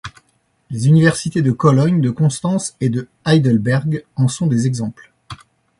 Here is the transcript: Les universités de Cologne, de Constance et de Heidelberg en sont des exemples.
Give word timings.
Les 0.71 0.87
universités 0.87 1.43
de 1.43 1.51
Cologne, 1.51 2.01
de 2.01 2.09
Constance 2.09 2.75
et 2.81 2.89
de 2.89 3.07
Heidelberg 3.23 4.03
en 4.15 4.27
sont 4.27 4.47
des 4.47 4.65
exemples. 4.65 5.13